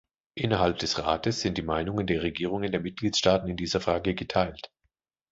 Innerhalb 0.33 0.79
des 0.79 0.97
Rates 0.97 1.41
sind 1.41 1.59
die 1.59 1.61
Meinungen 1.61 2.07
der 2.07 2.23
Regierungen 2.23 2.71
der 2.71 2.81
Mitgliedstaaten 2.81 3.47
in 3.47 3.55
dieser 3.55 3.79
Frage 3.79 4.15
geteilt. 4.15 4.71